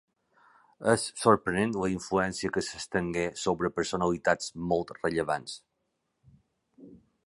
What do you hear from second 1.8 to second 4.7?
la influència que s'estengué sobre personalitats